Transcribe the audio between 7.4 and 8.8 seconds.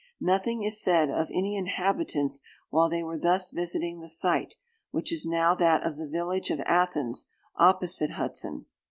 opposite Hudson.